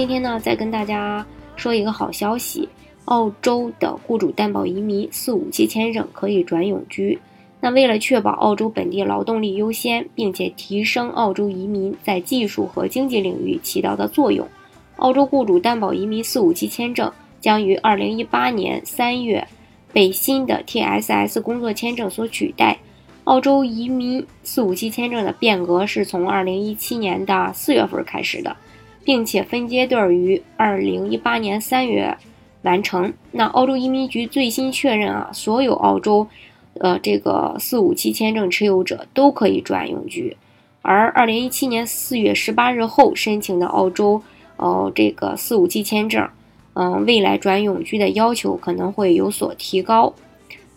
[0.00, 2.66] 今天呢，再跟大家说一个好消息：
[3.04, 7.18] 澳洲的雇主担保移民四五七签证可以转永居。
[7.60, 14.48] 那为了确保澳洲本地劳动力优先，并且提升澳洲移民在技术和经济领域起到的作用，
[14.96, 19.46] 澳洲雇主担保移民四五七签证将于二零一八年三月
[19.92, 22.78] 被新的 TSS 工作签证所取代。
[23.24, 28.56] 澳洲移民四五七签证的变革是从二零一七年的四月份开始的。
[29.04, 32.16] 并且分阶段于二零一八年三月
[32.62, 33.12] 完成。
[33.32, 36.26] 那澳洲移民局最新确认啊，所有澳洲，
[36.74, 40.36] 呃，这个四五七签证持有者都可以转永居。
[40.82, 44.22] 而二零一七年四月十八日后申请的澳洲，
[44.56, 46.28] 呃，这个四五七签证，
[46.74, 50.14] 嗯，未来转永居的要求可能会有所提高。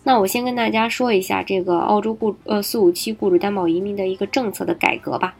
[0.06, 5.34] 那我先跟大家说一下这个澳洲雇呃四五七雇主担保移民的一个政策的改革吧。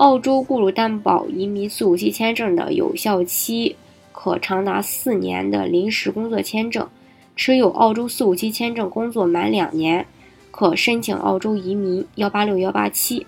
[0.00, 3.76] 澳洲雇主担保移民四五七签证的有效期
[4.12, 6.88] 可长达四年的临时工作签证，
[7.36, 10.06] 持有澳洲四五七签证工作满两年，
[10.50, 13.26] 可申请澳洲移民幺八六幺八七，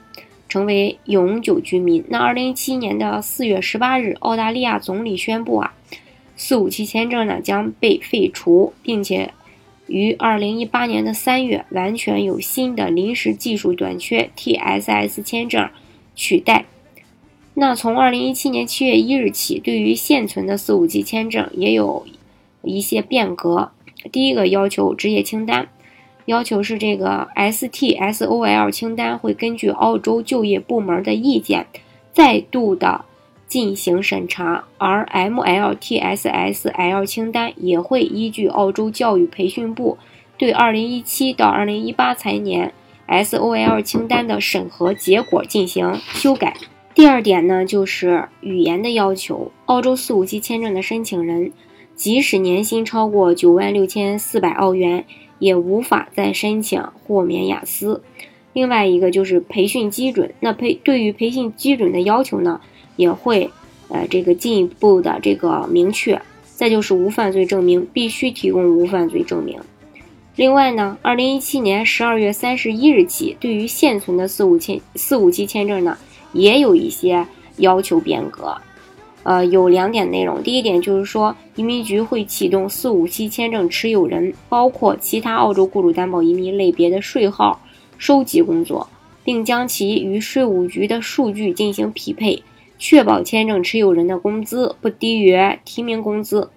[0.48, 2.02] 成为永久居民。
[2.08, 5.74] 那二零一七年的四月十八日，澳大利亚总理宣布啊，
[6.36, 9.34] 四五七签证呢将被废除，并且
[9.88, 15.68] 于二零一八年的三月完全有新的临时技术短缺 TSS 签证。
[16.14, 16.66] 取代。
[17.54, 22.06] 那从二零一七年七月一日起，对于现存的四五级签证也有
[22.62, 23.72] 一些变革。
[24.10, 25.68] 第一个要求职业清单，
[26.24, 31.66] 要求是这个 STSOL 清单会根据澳洲就业部门的意见
[32.12, 33.04] 再度的
[33.46, 39.98] 进行审查，而 MLTSSL 清单也会依据澳洲教育培训部
[40.38, 42.72] 对二零一七到二零一八财年。
[43.12, 46.56] SOL 清单的审核结果进行修改。
[46.94, 49.52] 第二点呢，就是语言的要求。
[49.66, 51.52] 澳洲四五七签证的申请人，
[51.94, 55.04] 即使年薪超过九万六千四百澳元，
[55.38, 58.02] 也无法再申请豁免雅思。
[58.52, 62.60] 另外一个就是培训基准，那培对于培训基准的要求呢，
[62.96, 63.50] 也会
[63.88, 66.20] 呃这个进一步的这个明确。
[66.54, 69.58] 再就是无犯罪证明，必须提供无犯罪证明。
[70.34, 75.98] 另外呢，二零一七年十二月三十一日起，对于现存的四五签四五七签证呢，
[76.32, 77.26] 也有一些
[77.58, 78.56] 要求变革。
[79.24, 80.42] 呃，有两点内容。
[80.42, 87.60] 第一点就是说，移民局会启动四五七签证持有人，包括其他澳洲雇主担保移民类别的税号
[87.98, 88.88] 收集工作，
[89.22, 92.42] 并将其与税务局的数据进行匹配，
[92.78, 96.48] 确保签证持有人的工资不低于提名工资。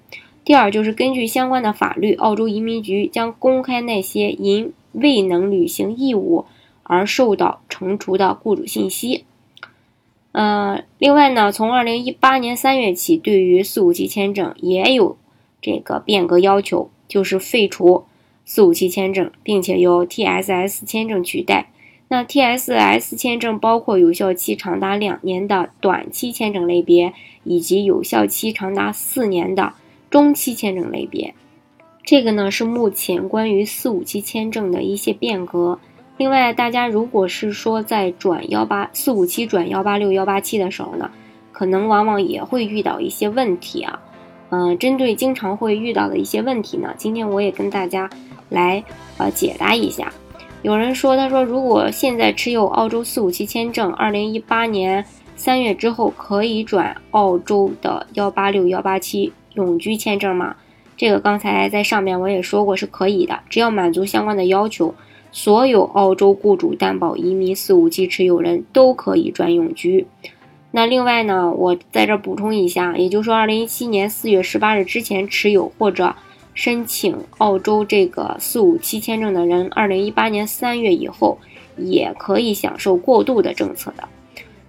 [0.46, 6.46] 第二就是根据相关的法律，澳洲移民局将公开那些因未能履行义务
[6.84, 9.26] 而受到惩处的雇主信息。
[10.34, 15.18] 呃，另外呢，从二零一八年三月起，对于四五七签证也有
[15.62, 18.04] 这个变革要求，就是废除
[18.46, 21.72] 四五七签证，并且由 TSS 签证取代。
[22.10, 27.14] 那 TSS 签证包括有效期长达两年的短期签证类别，
[27.44, 29.74] 以及有效期长达四年的。
[30.16, 31.36] 中期签证类别，
[32.06, 35.78] 这个呢是目前关于四五七签证的一些变革。
[36.16, 41.12] 另外，大家如果是说在转幺八四五七转幺八六幺八七的时候呢，
[41.52, 44.00] 可能往往也会遇到一些问题啊。
[44.52, 48.10] 嗯，针对经常会遇到的一些问题呢，今天我也跟大家
[48.48, 48.82] 来
[49.18, 50.10] 呃解答一下。
[50.62, 55.04] 有人说，他说如果现在持有澳洲四五七签证，二零一八年
[55.36, 59.34] 三月之后可以转澳洲的幺八六幺八七。
[59.56, 60.56] 永居签证吗？
[60.98, 64.96] 这个刚才在上面我也说过是可以的，只要满足相关的要求，
[65.32, 70.08] 所有澳洲雇主担保移民四五七持有人都可以转永居。
[70.72, 76.16] 那另外呢，我在这补充一下，也就是说，二零一七年四月十八日之前持有或者
[76.54, 81.38] 申请澳洲这个四五七签证的人，二零一八年三月以后
[81.78, 84.08] 也可以享受过渡的政策的。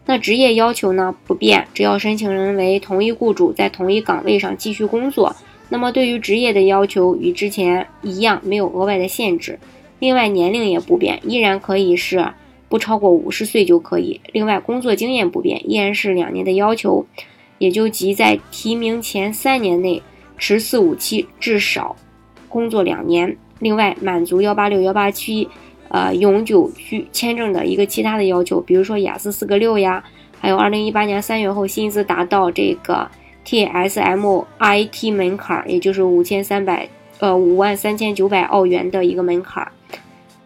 [0.06, 5.34] 那职业要求呢不变，只要申请人为同一雇主在同一岗位上继续工作，
[5.68, 9.58] 那么对于职业的要求与之前一样，没有额外的限制。
[9.98, 12.32] 另外年龄也不变，依然可以是
[12.68, 14.20] 不超过五十岁就可以。
[14.32, 17.04] 另外，工作经验不变，依然是两年的要求，
[17.58, 20.02] 也就即在提名前三年内
[20.38, 21.96] 持四五七至少
[22.48, 23.36] 工作两年。
[23.58, 25.48] 另外，满足幺八六幺八七
[25.88, 30.02] 呃永久居签证的一个其他的要求，比如说雅思四个六呀，
[30.40, 33.08] 还有二零一八年三月后薪资达到这个
[33.44, 36.88] TSM IT 门槛，也就是五千三百。
[37.18, 39.66] 呃，五万三千九百澳元的一个门槛。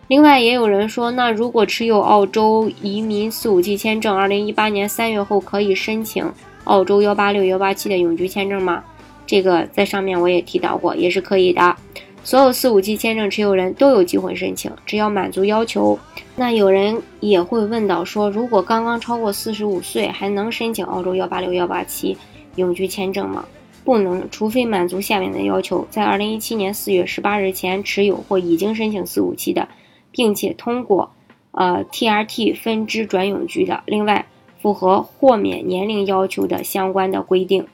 [0.06, 6.32] 另外，也有人说，那如果持有澳洲移民四五七签证，二零一八年三月后可以申请
[6.62, 8.84] 澳洲幺八六幺八七的永居签证吗？
[9.26, 11.76] 这个在上面我也提到过，也是可以的。
[12.22, 15.98] 所有四五七签证持有人都有机会申请，只要满足要求。
[16.36, 22.16] 那有人也会问到说，如果刚刚超过四十五岁，还能申请澳洲幺八六幺八七
[22.56, 23.44] 永居签证吗？
[23.84, 29.66] 不能，除非满足下面的要求：在二零一七年四月十八日前持有或已经申请四五七的，
[30.12, 31.10] 并且通过
[31.52, 33.82] 呃 TRT 分支转永居的。
[33.86, 34.26] 另外，
[34.60, 37.66] 符合豁免年龄要求的相关的规定。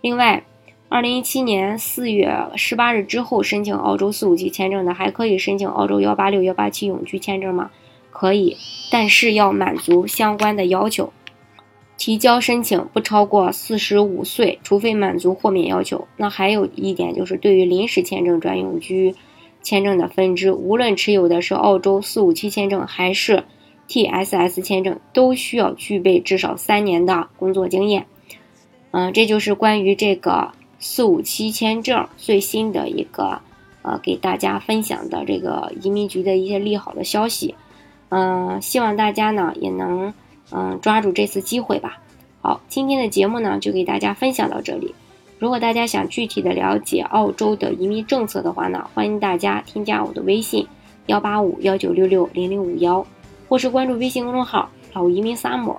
[0.00, 0.42] 另外，
[0.90, 7.70] 二零一七年四月十八日之后申请澳洲四五七签证的，还可以申请澳洲幺八六幺八七永居签证吗？
[8.10, 8.56] 可以，
[8.90, 11.12] 但是要满足相关的要求。
[11.96, 16.08] 提交申请不超过四十五岁，除非满足豁免要求。
[16.16, 19.14] 那还有一点就是，对于临时签证转永居
[19.62, 23.44] 签证的分支，无论持有的是澳洲四五七签证还是
[23.88, 28.06] TSS 签证，都需要具备至少三年的工作经验。
[28.90, 30.50] 嗯，这就是关于这个
[30.80, 33.40] 四五七签证最新的一个
[33.82, 37.54] 呃给大家分享的这个移民局的一些利好的消息。
[38.08, 40.12] 嗯，希望大家呢也能。
[40.52, 42.00] 嗯，抓住这次机会吧。
[42.42, 44.96] 好，今天的节目呢就给大家分享到这里。
[45.38, 50.66] 如果大家想具体的了解澳洲的移民政策的话呢，欢迎大家添加我的微信
[51.06, 53.06] 幺八五幺九六六零零五幺，
[53.48, 55.78] 或是关注微信公众号老移民三木